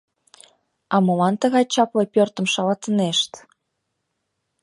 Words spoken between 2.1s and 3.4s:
пӧртым шалатынешт?